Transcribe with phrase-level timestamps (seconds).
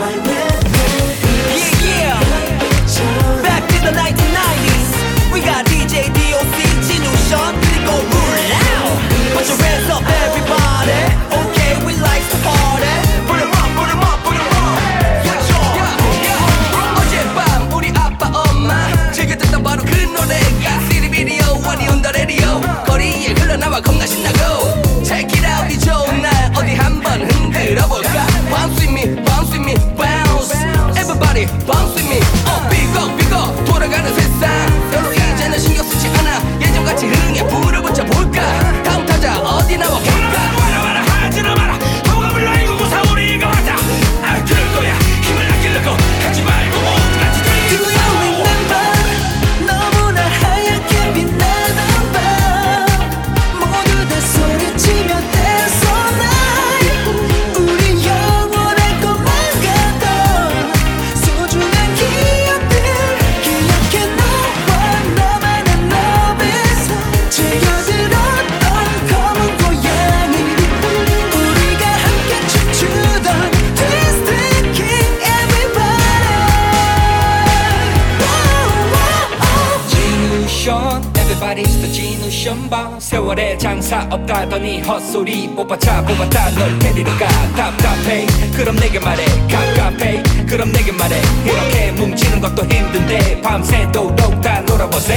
[0.00, 0.39] my way.
[83.90, 87.26] 차 없다더니 헛소리 뽑아차 뽑았다 널 데리러 가.
[87.56, 88.24] 답답해.
[88.54, 89.24] 그럼 내게 말해.
[89.50, 90.22] 갑갑해.
[90.48, 91.20] 그럼 내게 말해.
[91.44, 95.16] 이렇게 뭉치는 것도 힘든데 밤새도록 다 놀아보세.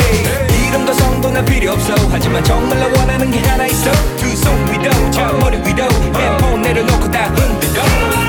[0.70, 1.94] 이름도 성도나 필요 없어.
[2.10, 3.92] 하지만 정말로 원하는 게 하나 있어.
[4.18, 5.84] 두 손 위로 저 머리 위로
[6.16, 8.23] 핸폰 내려놓고 다 흔들어.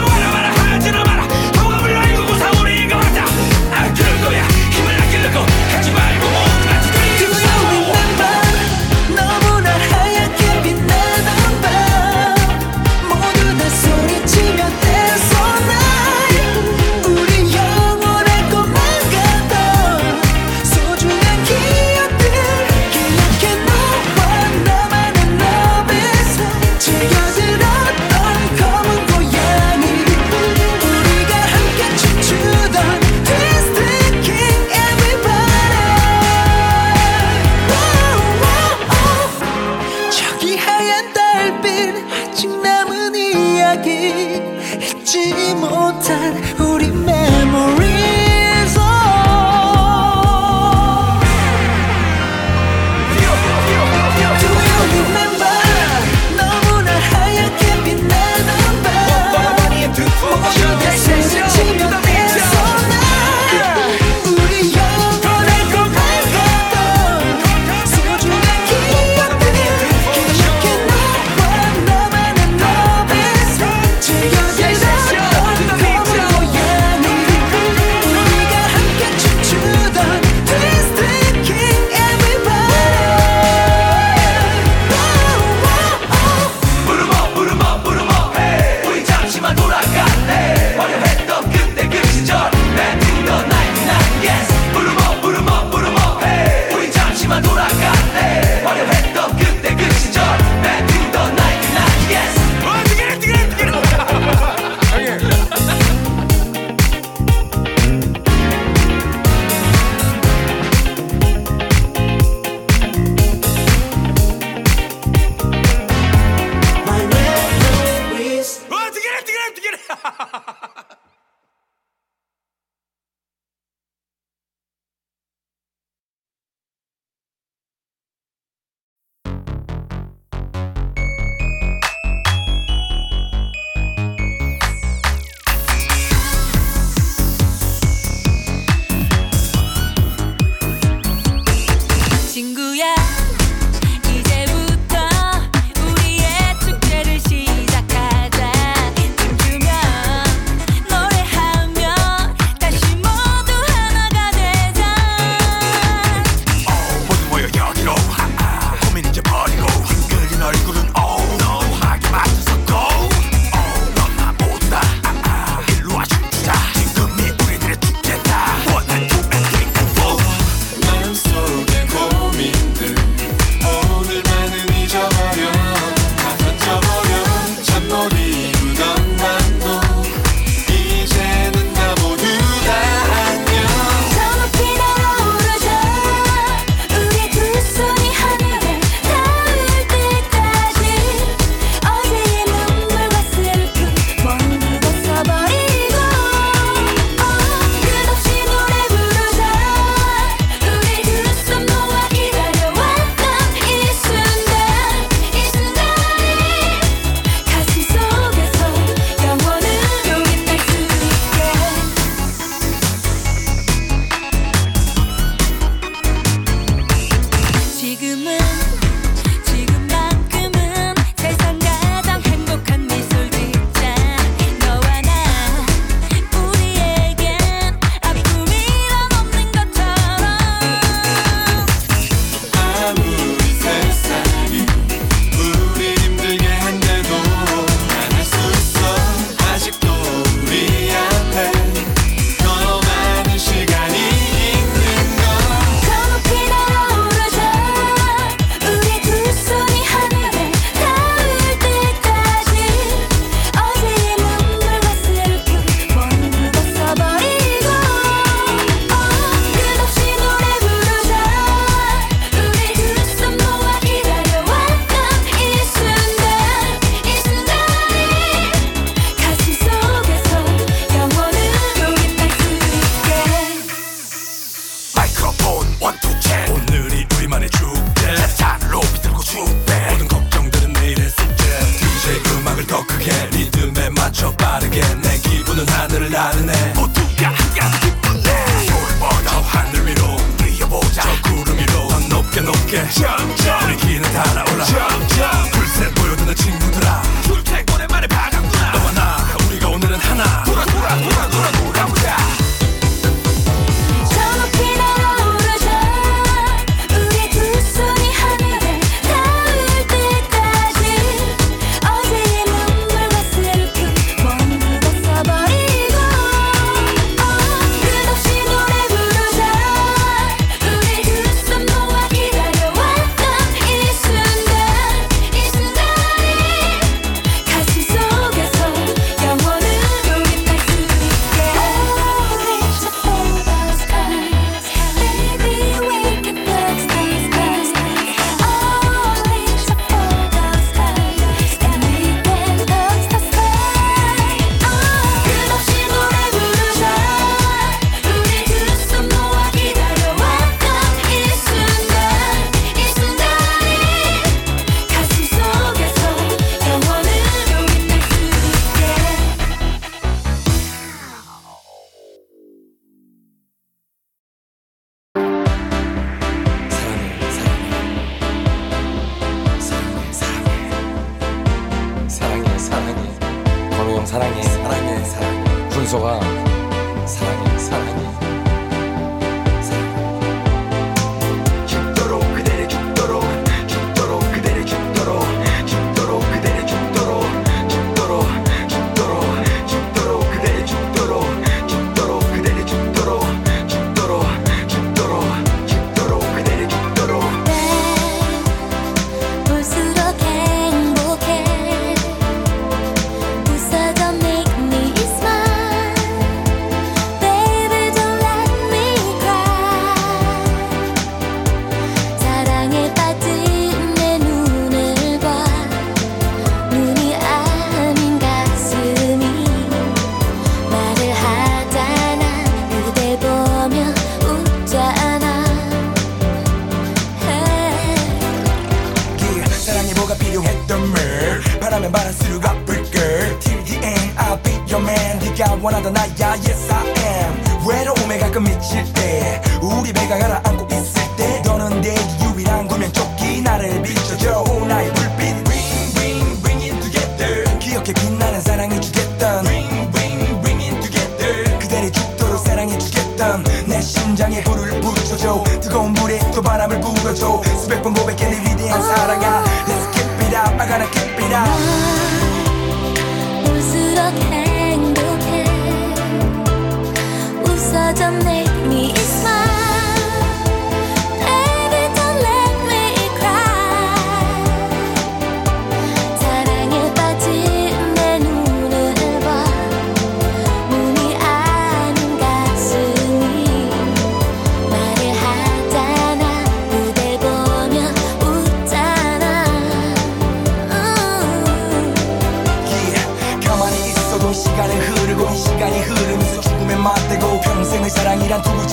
[455.62, 457.42] 뜨거운 물에 또 바람을 불어줘.
[457.56, 458.33] 수백 번 고백해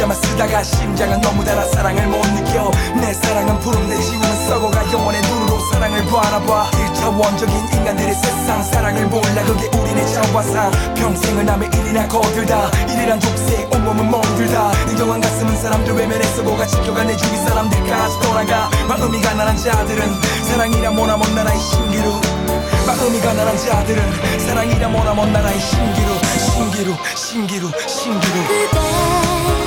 [0.02, 2.72] 글자만 쓰다가 심장은 너무 달아 사랑을 못 느껴.
[3.00, 6.72] 내 사랑은 부름 내 지우는 썩어가 영원의 눈으로 사랑을 바라봐.
[6.72, 9.44] 1차원적인 인간들의 세상 사랑을 몰라.
[9.46, 10.72] 그게 우리네 자화상.
[10.96, 12.72] 평생을 남의 일이나 거들다.
[12.90, 14.72] 일이란 족쇄에 온몸은 멍들다.
[14.88, 18.72] 냉정한 가슴은 사람들 외면했어 고가 지켜가 내 주위 사람들까지 돌아가.
[18.88, 22.20] 마음이 가난한 자들은 사랑이라 뭐나 먼 나라의 신기루.
[22.88, 26.08] 마음이 가난한 자들은 사랑이라 뭐나 먼 나라의 신기루.
[26.40, 28.34] 신기루 신기루 신기루.
[28.48, 29.61] 그대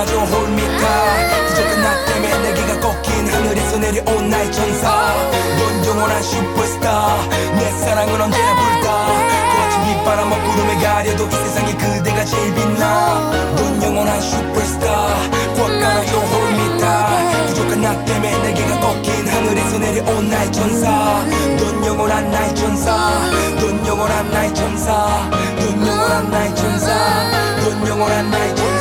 [0.00, 5.14] 사라져 홀밑아 부족한 나 때문에 내게가 꺾인 하늘에서 내려온 나의 천사.
[5.58, 7.16] 넌 영원한 슈퍼스타.
[7.58, 9.06] 내 사랑은 언제나 불다.
[9.52, 13.30] 거친 빗바람과 구름에 가려도 이 세상에 그대가 제일 빛나.
[13.56, 14.86] 넌 영원한 슈퍼스타.
[15.58, 20.90] 꽉 깔아줘 홀밑아 부족한 나 때문에 내게가 꺾인 하늘에서 내려온 나의 천사.
[21.58, 22.96] 넌 영원한 나의 천사.
[23.60, 25.28] 넌 영원한 나의 천사.
[25.58, 26.88] 넌 영원한 나의 천사.
[27.60, 28.79] 넌 영원한 나의 천사.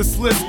[0.00, 0.42] this list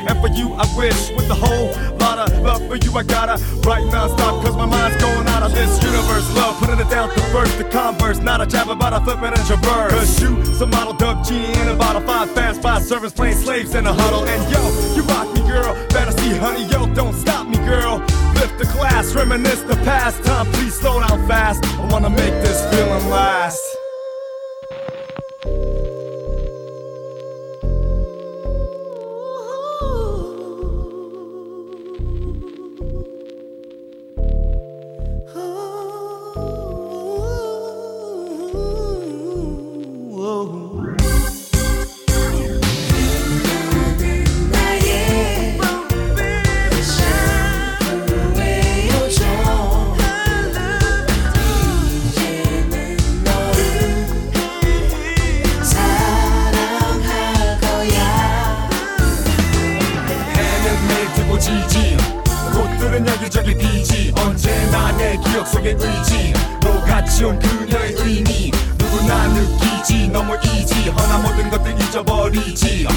[66.01, 66.33] 이지.
[66.61, 68.51] 녹아치온 그녀의 의미.
[68.77, 70.09] 누구나 느끼지.
[70.09, 70.89] 너무 easy.
[70.89, 72.87] 허나 모든 것들 잊어버리지.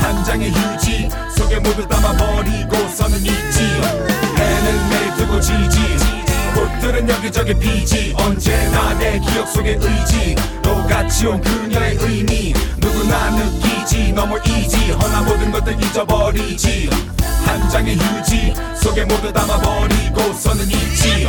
[0.00, 3.62] 한 장의 휴지 속에 모두 담아버리고 서는 있지.
[4.36, 5.78] 해는 매일 뜨고 지지.
[6.54, 8.14] 꽃들은 여기저기 피지.
[8.18, 10.34] 언제나 내 기억 속에 의지.
[10.62, 12.52] 녹아치온 그녀의 의미.
[12.78, 14.12] 누구나 느끼지.
[14.12, 14.92] 너무 easy.
[14.92, 16.90] 허나 모든 것들 잊어버리지.
[17.46, 21.26] 한 장의 휴지 속에 모두 담아버리고 서는 있지.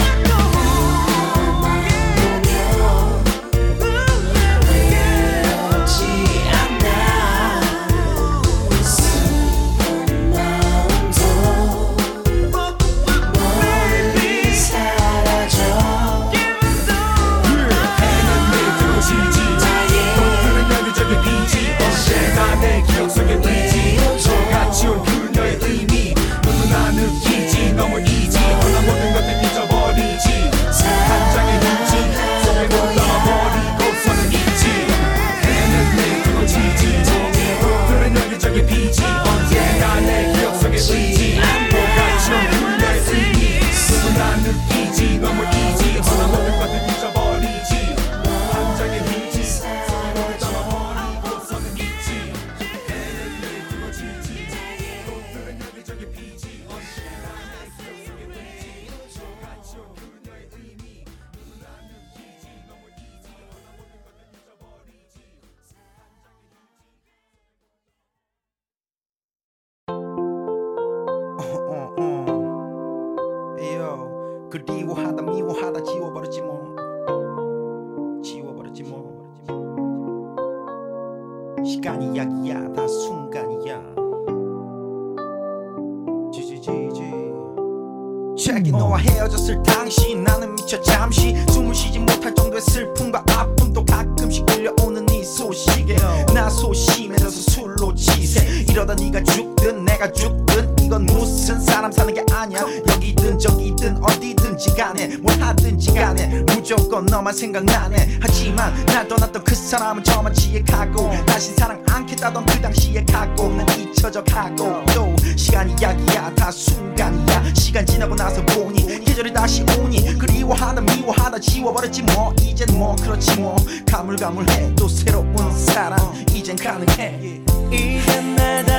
[112.19, 114.83] 따던 그 당시의 각오는 잊혀져 가고.
[114.93, 116.33] 또 시간이 약이야.
[116.35, 117.53] 다 순간이야.
[117.53, 122.33] 시간 지나고 나서 보니 계절이 다시 오니 그리워하다 미워하다 지워버렸지 뭐.
[122.41, 123.55] 이젠 뭐 그렇지 뭐.
[123.89, 124.75] 가물가물해.
[124.75, 125.97] 또 새로운 사랑
[126.33, 127.41] 이젠 가능해.
[127.71, 128.78] 이젠 내다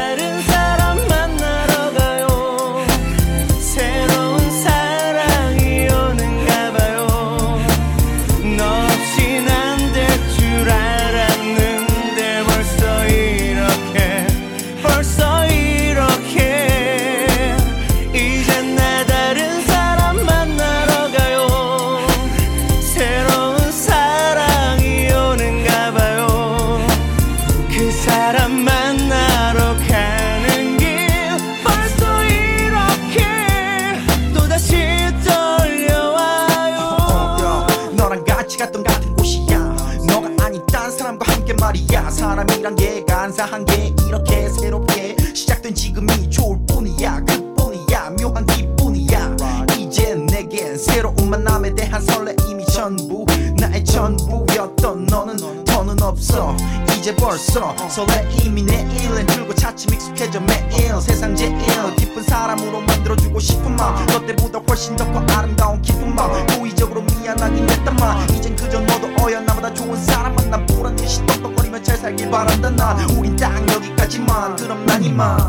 [57.51, 57.75] 있어.
[57.89, 61.57] 설레 이미 내일은 줄고 차츰 익숙해져 매일 세상 제일
[61.97, 64.07] 기쁜 사람으로 만들어주고 싶은 마음.
[64.07, 66.47] 너 때보다 훨씬 더 커 아름다운 깊은 마음.
[66.47, 68.31] 고의적으로 미안하긴 했단말.
[68.31, 72.97] 이젠 그저 너도 어여 나보다 좋은 사람 만나 보란 듯이 똑똑거리며 잘 살길 바란다 나.
[73.19, 74.57] 우린 딱 여기까지만.
[74.57, 75.41] 그럼 난 이만.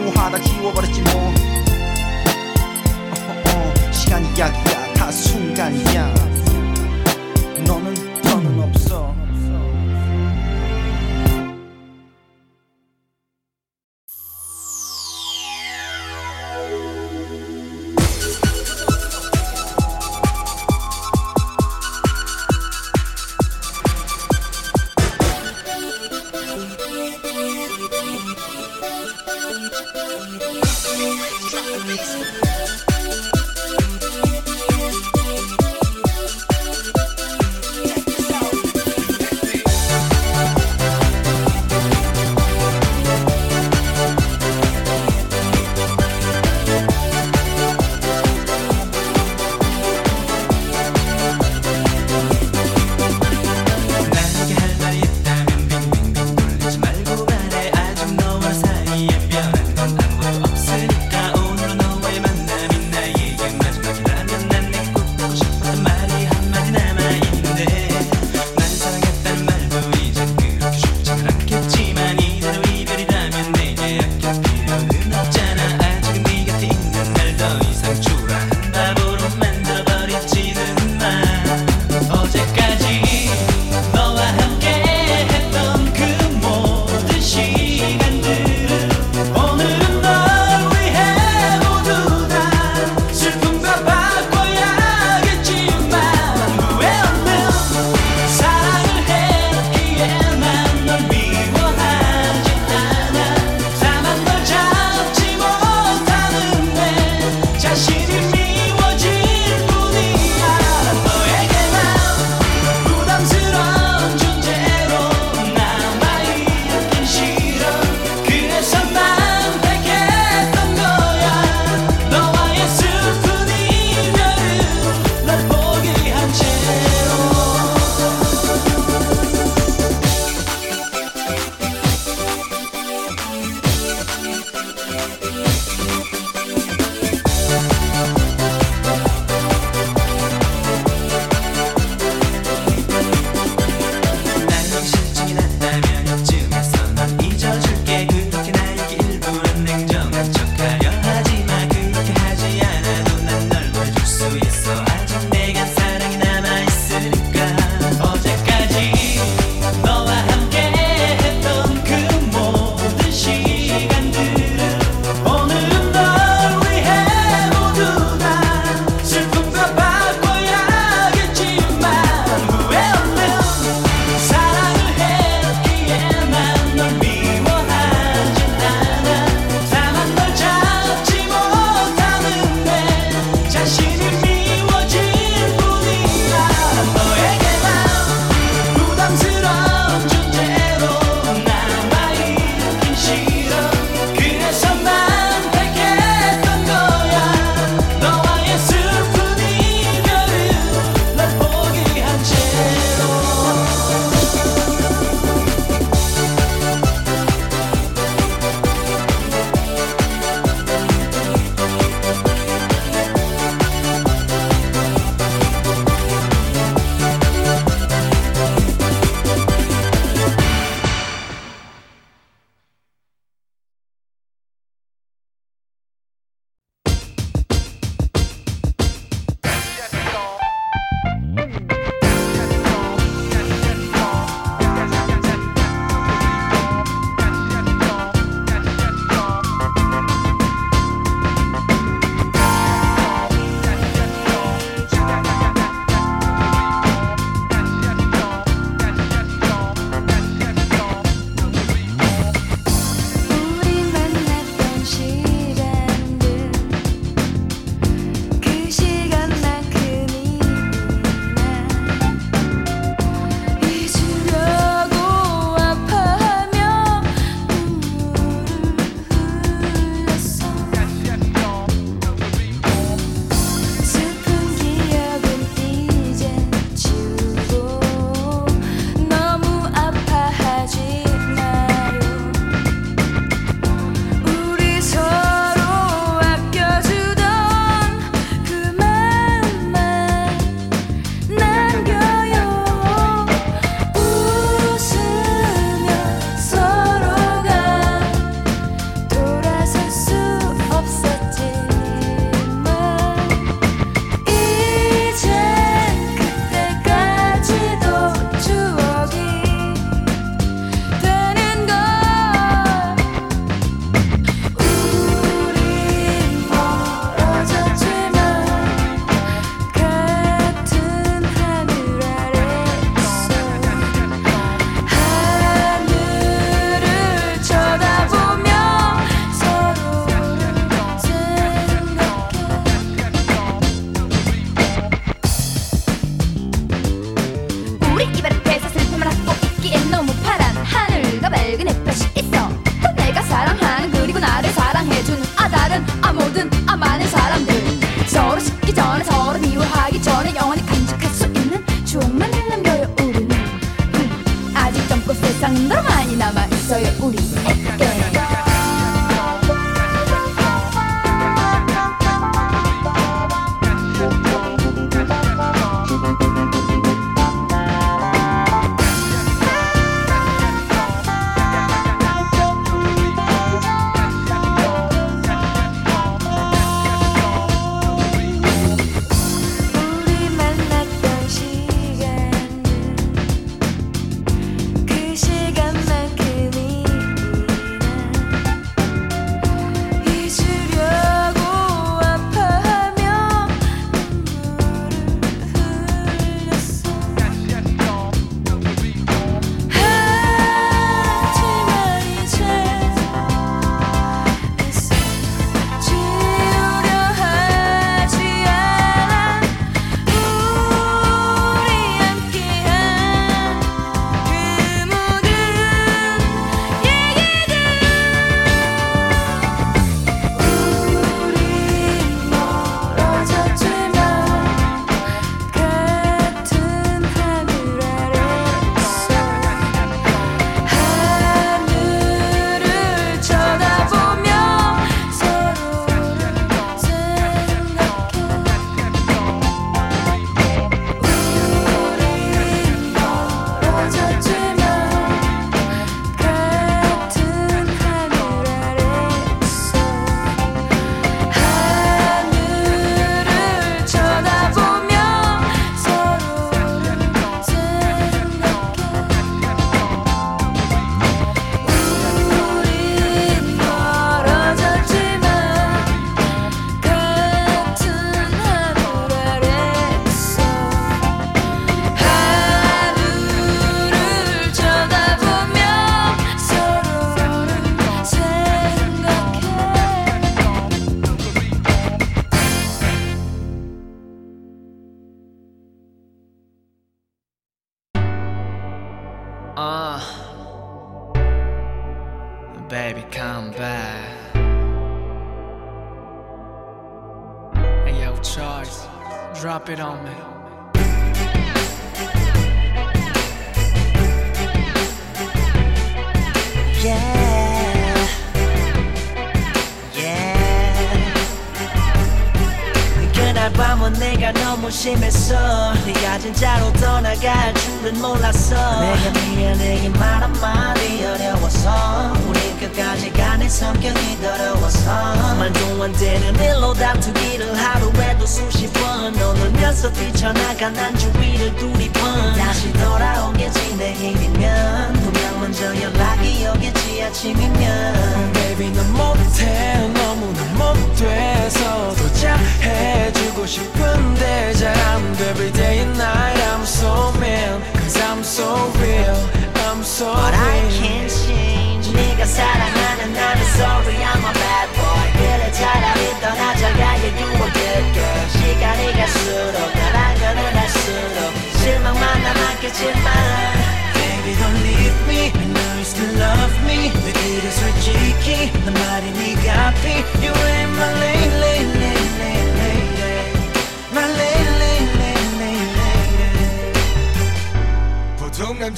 [0.00, 0.47] 无法的。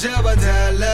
[0.01, 0.87] 잡아달라.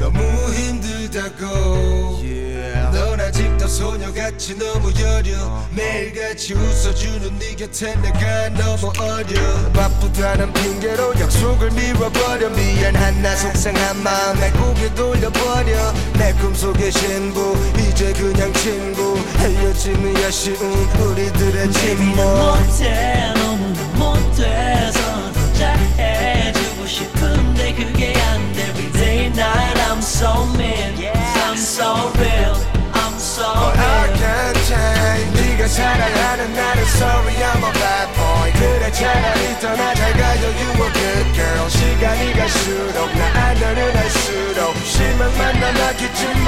[0.00, 0.18] 너무
[0.52, 2.18] 힘들다고.
[2.20, 2.90] Yeah.
[2.90, 5.38] 넌 아직도 소녀같이 너무 여려.
[5.38, 5.68] Uh-huh.
[5.70, 9.40] 매일같이 웃어주는 네 곁에 내가 너무 어려.
[9.72, 12.50] 바쁘다는 핑계로 약속을 미뤄버려.
[12.50, 15.92] 미안한 나 속상한 마음에 고개 돌려버려.
[16.14, 19.16] 내 꿈속의 신부 이제 그냥 친구.
[19.38, 26.57] 헤어지는 아쉬운 우리들의 침묵 못해 너무 못해서 더 잘해
[26.88, 29.78] 싶은 그게 안 돼 Every day night.
[29.90, 30.96] I'm so mean
[31.44, 32.56] I'm so real.
[32.96, 35.30] I'm so real I can't change.
[35.36, 38.52] 네가 사랑하는 나는 sorry I'm a bad boy.
[38.56, 41.68] 그래 차라리 떠나자가요 You a good girl.
[41.70, 46.46] 시간이 갈수록 나 안너는 할수록 실망만 남았겠지만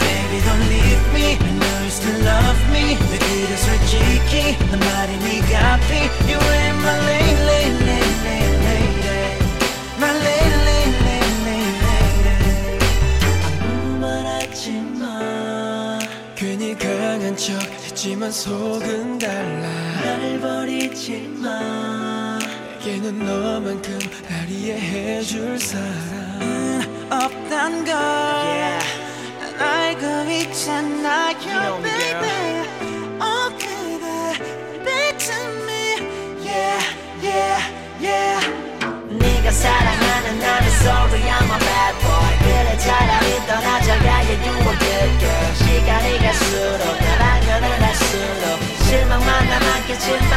[0.00, 1.38] Baby don't leave me.
[1.38, 2.98] I know you still love me.
[2.98, 7.93] 내 길은 솔직히 한 말이 네가 피 You ain't my lane, lane, lane
[18.04, 19.66] 하지만 속은 달라
[20.02, 22.38] 날 버리지 마
[22.78, 28.86] 내게는 너만큼 날 이해해줄 사람은 없단 걸 yeah.
[29.40, 32.68] 난 알고 있잖아 Your baby
[33.22, 34.36] Oh 그대
[34.84, 35.96] Between me
[36.44, 36.84] Yeah
[37.22, 37.56] yeah
[38.02, 38.46] yeah
[39.08, 42.33] 네가 사랑하는 나는 sorry I'm a bad boy
[42.73, 50.33] 그래 차라리 떠나자가 yeah you a good girl 시간이 갈수록 사랑하는 할수록 실망만 남았겠지만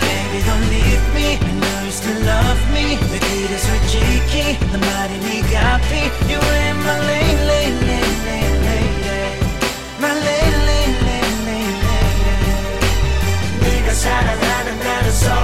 [0.00, 5.18] Baby don't leave me I know you still love me 내 길에 솔직히 난 말이
[5.18, 5.90] 네가 앞이
[6.26, 9.38] You ain't my lady lady lady lady lady
[10.00, 12.34] My lady lady lady lady
[13.62, 15.43] 네가 사랑하는 나는 sorry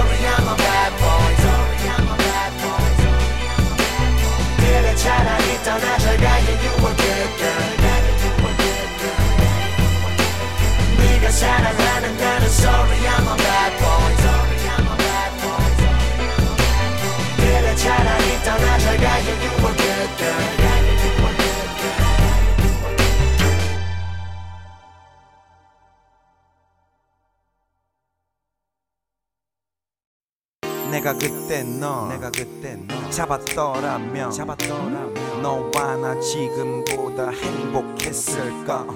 [31.02, 38.86] 내가 그때 너 내가 그때 너 잡았더라면 잡았더라면 너와 나 지금보다 행복했을까?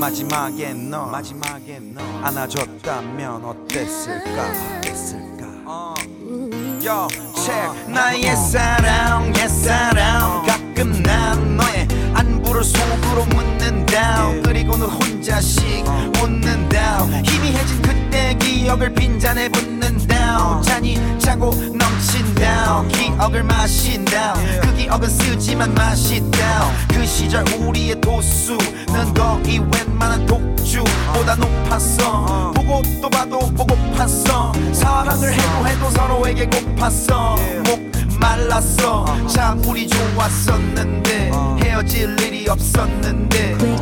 [0.00, 4.50] 마지막에 너 마지막에 너 안아줬다면 어땠을까?
[4.78, 5.46] 어땠을까?
[6.82, 11.86] Yo, check 나의 사랑 옛 사랑 가끔 난 너의
[12.56, 15.84] 안부를 속으로 묻는다 그리고는 혼자씩
[16.22, 26.70] 웃는다 희미해진 그때 기억을 빈잔에 붓는다 잔이 차고 넘친다 기억을 마신다 그 기억은 쓰지만 맛있다
[26.88, 32.52] 그 시절 우리의 도수는 거의 웬만한 독주보다 높았어.
[32.52, 34.74] 보고 또 봐도 보고팠어.
[34.74, 37.36] 사랑을 해도 해도 서로에게 고팠어.
[37.64, 39.04] 목 말랐어.
[39.28, 41.30] 참 우리 좋았었는데
[41.76, 43.75] 헤어질 일이 없었는데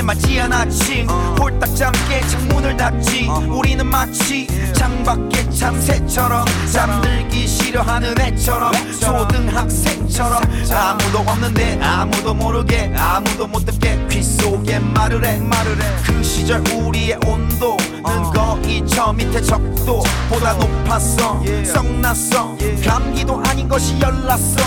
[0.00, 3.28] 밤새 맞이한 아침 홀딱 잠게 창문을 닫지.
[3.48, 10.42] 우리는 마치 창밖의 참새처럼 잠들기 싫어하는 애처럼 초등학생처럼
[10.72, 15.38] 아무도 없는데 아무도 모르게 아무도 못 듣게 귀 속에 말을 해.
[15.38, 21.42] 말을 해그 시절 우리의 온도는 거의 저 밑에 적도 보다 높았어.
[21.64, 22.56] 썩났어.
[22.84, 24.60] 감기도 아닌 것이 열났어.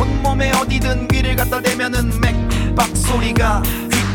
[0.00, 3.62] 온몸에 어디든 귀를 갖다 대면은 맥박 소리가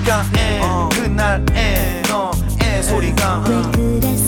[0.07, 3.43] 귓가에 그날의 너의 소리가.
[3.45, 4.26] 왜 그랬을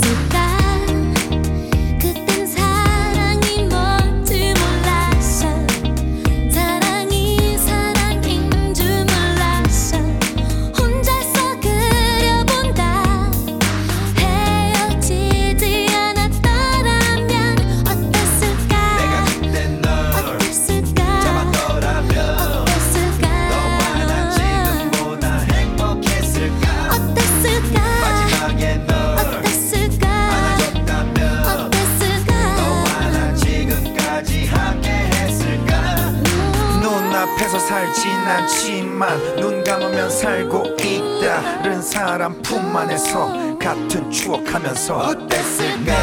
[38.29, 45.93] 않지만 눈 감으면 살고 있다 른 사람 품 안에서 같은 추억하면서 어땠을까 내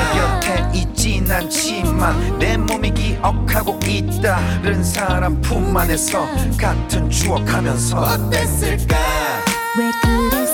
[0.40, 6.26] 곁에 있진 않지만 내 몸이 기억하고 있다 른 사람 품 안에서
[6.58, 8.96] 같은 추억하면서 어땠을까?
[9.78, 10.45] 왜 그랬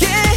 [0.00, 0.31] 너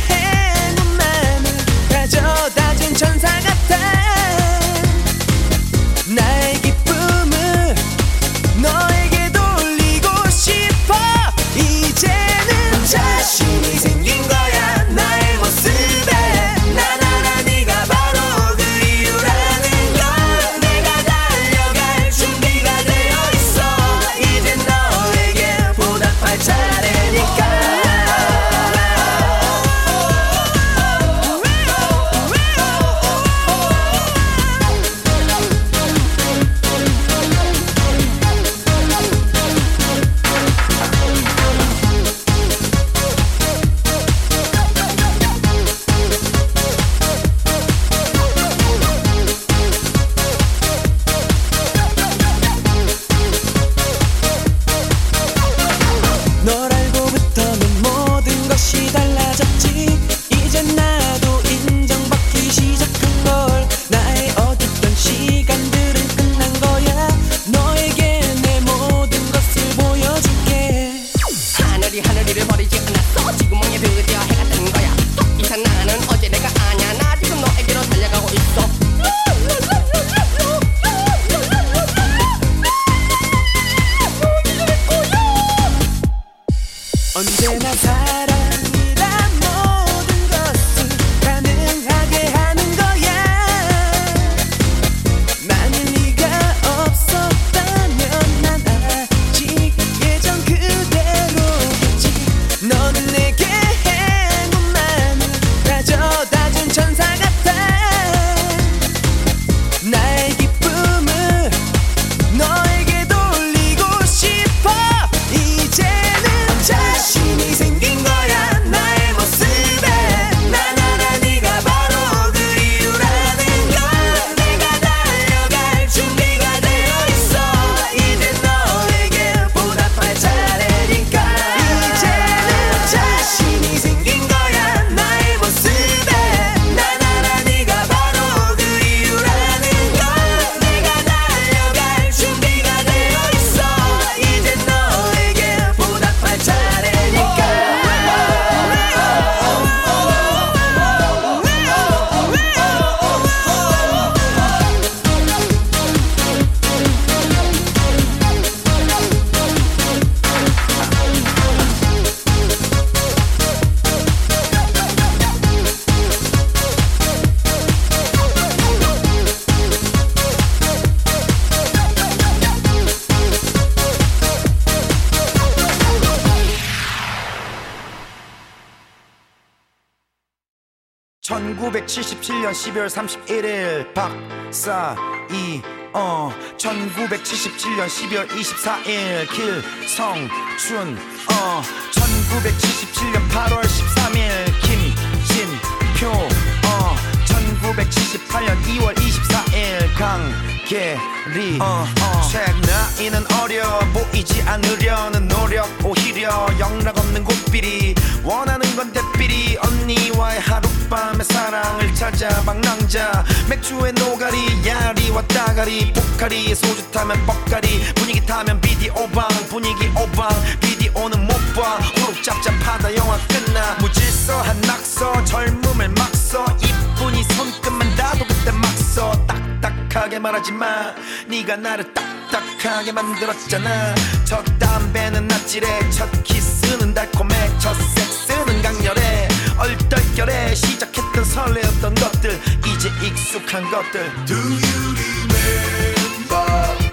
[181.75, 184.95] 1977년 12월 31일 박사
[185.29, 185.61] 이
[185.91, 186.31] 어.
[186.57, 190.97] 1977년 12월 24일 길성춘
[191.31, 191.61] 어.
[191.91, 196.95] 1977년 8월 13일 김진표 어.
[197.25, 202.21] 1978년 2월 24일 강계리 어, 어.
[202.29, 207.95] 책 나이는 어려 보이지 않으려는 노력 오히려 영락 없는 고삐리.
[208.23, 209.57] 원하는 건 대삐리.
[209.57, 213.23] 언니와의 하룻 밤의 사랑을 찾아 방랑자.
[213.49, 220.29] 맥주에 노가리 야리와 따가리 포카리 소주 타면 뻑가리 분위기 타면 비디오방 분위기 오방
[220.61, 221.77] 비디오는 못봐.
[221.77, 223.75] 호흡 잡잡하다 영화 끝나.
[223.79, 226.45] 무질서한 낙서 젊음을 막서.
[226.61, 229.11] 이쁜이 손끝만 닿아도 그때 막서.
[229.27, 230.93] 딱딱하게 말하지 마.
[231.27, 233.95] 네가 나를 딱딱하게 만들었잖아.
[234.25, 235.89] 첫 담배는 낯질해.
[235.89, 237.59] 첫 키스는 달콤해.
[237.59, 239.14] 첫 섹스는 강렬해
[239.57, 244.95] 얼떨결에 시작했던 설레었던 것들 이제 익숙한 것들 Do you
[245.29, 246.45] remember?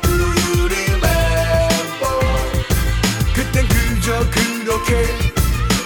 [0.02, 2.14] Do you remember?
[3.34, 5.06] 그땐 그저 그렇게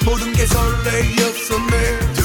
[0.05, 2.16] 모든 게 설레였었네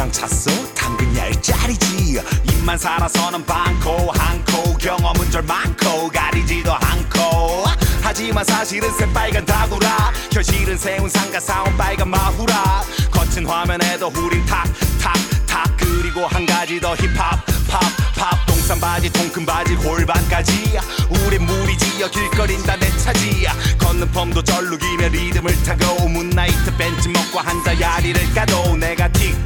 [0.00, 0.74] 너 쟤랑 잤어?
[0.74, 2.22] 당근 얄짤이지.
[2.50, 7.64] 입만 살아서는 많고 한코 경험은 절 많고 가리지도 않고.
[8.00, 10.12] 하지만 사실은 새빨간 다구라.
[10.32, 12.82] 현실은 세운 상가 사온 빨간 마후라.
[13.10, 15.76] 거친 화면에도 우린 탁탁탁.
[15.76, 18.46] 그리고 한 가지 더 힙합 팝팝.
[18.46, 20.78] 동산 바지 통큰 바지 골반까지.
[21.10, 23.46] 우린 무리지어 길거린다 내 차지.
[23.78, 26.08] 걷는 펌도 절룩이며 리듬을 타고.
[26.08, 29.36] 문나이트 벤치 먹고 한자 야리를 까도 내가 틱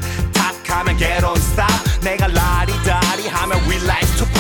[0.74, 4.33] 탁 하면 get on stop 내가 라리다리 하면 we like to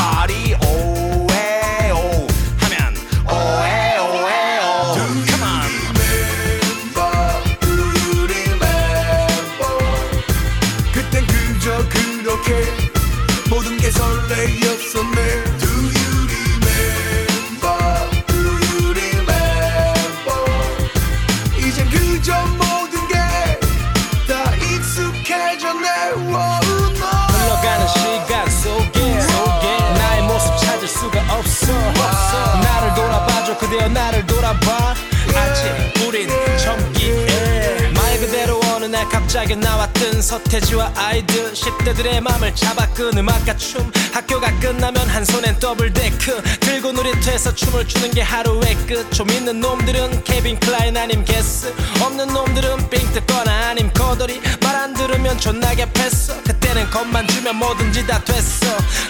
[39.34, 43.90] 갑자기 나왔던 서태지와 아이들 10대들의 맘을 잡아 끈 음악과 춤.
[44.12, 46.42] 학교가 끝나면 한 손엔 double deck.
[46.60, 49.10] 들고 놀이터에서 춤을 추는 게 하루의 끝.
[49.12, 51.72] 좀 있는 놈들은 Calvin Klein 아님 Guess.
[52.00, 54.40] 없는 놈들은 삥 뜯거나 아님 거덜이.
[54.62, 58.66] 말 안 들으면 존나게 패어 그때는 겁만 주면 뭐든지 다 됐어.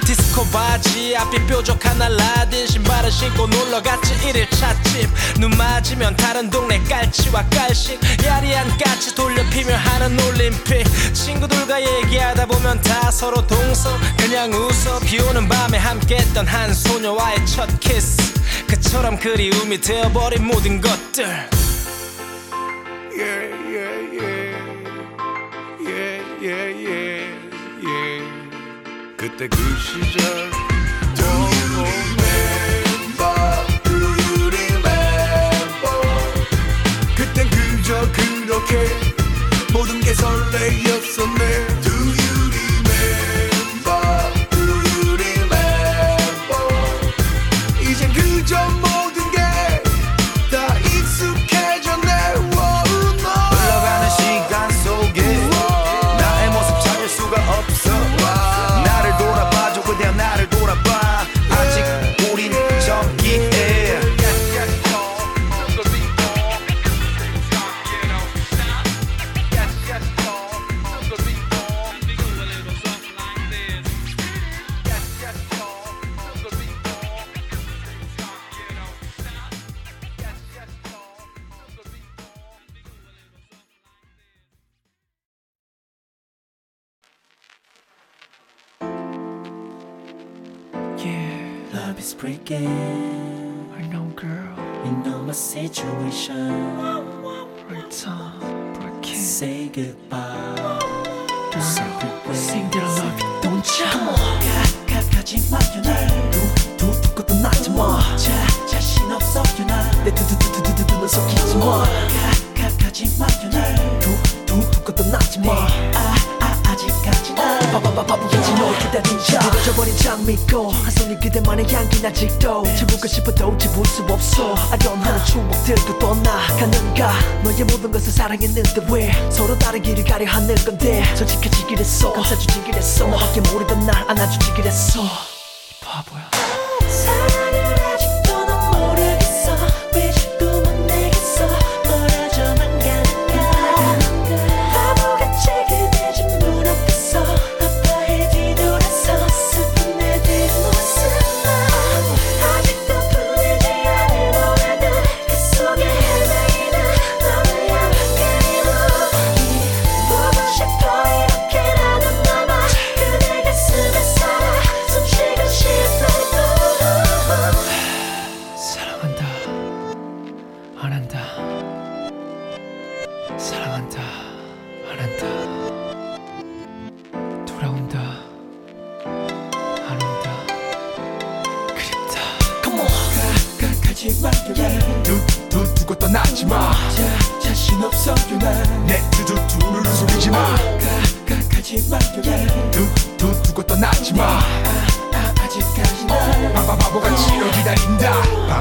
[0.06, 4.28] 디스코 바지 앞이 뾰족한 알라딘 신발을 신고 놀러갔지.
[4.28, 5.10] 일일 찻집.
[5.40, 10.73] 눈 맞으면 다른 동네 깔치와 깔씩 야리한 까치 돌려 피며 하는 올림픽
[11.12, 18.34] 친구들과 얘기하다 보면 다 서로 동서 그냥 웃어 비오는 밤에 함께했던 한 소녀와의 첫 키스
[18.66, 21.24] 그처럼 그리움이 되어버린 모든 것들
[23.16, 24.44] yeah, yeah, yeah.
[29.16, 30.50] 그때 그 시절
[31.14, 33.36] Do you remember?
[33.82, 35.96] Do you remember?
[37.16, 39.03] 그땐 그저 그렇게
[40.22, 41.03] 모든 게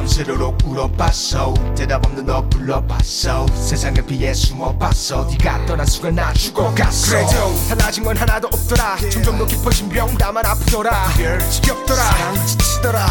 [0.04, 1.54] 밤새도록 울어봤어.
[1.78, 3.46] 대답 없는 너 불러봤어.
[3.48, 5.30] 세상을 피해 숨어봤어.
[5.32, 7.12] 네가 떠난 순간 나 죽어갔어.
[7.16, 8.98] 그래도 달라진 건 하나도 없더라.
[9.10, 11.08] 점점 더 깊어진 병 나만 아프더라.
[11.50, 12.34] 지겹더라.
[12.46, 13.08] 지치더라.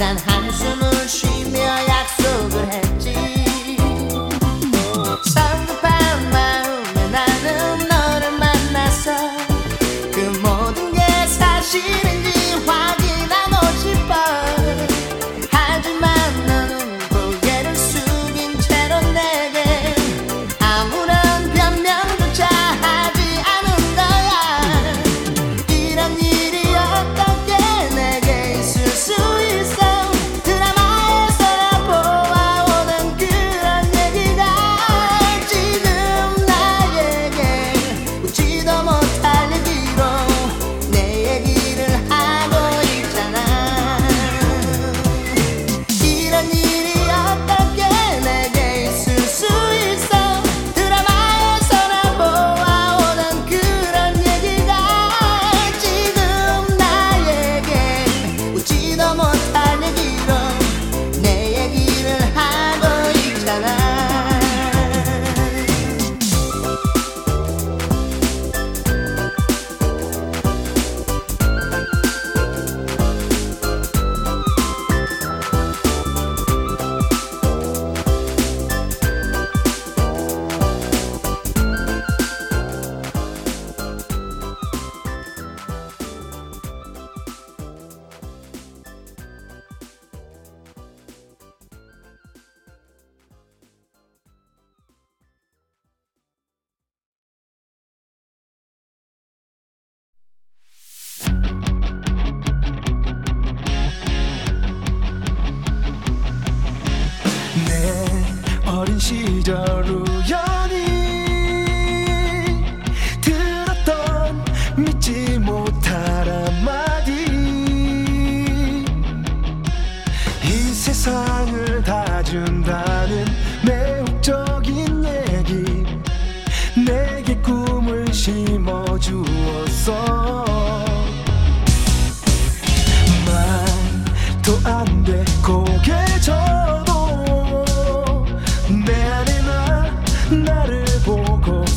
[0.00, 0.39] and high.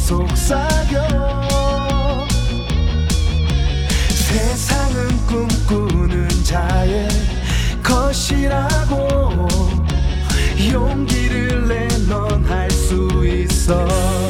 [0.03, 1.07] 속삭여.
[4.09, 7.07] 세상은 꿈꾸는 자의
[7.81, 9.47] 것이라고
[10.71, 14.22] 용기를 내 넌 할 수 있어.